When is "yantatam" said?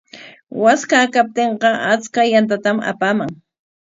2.31-2.77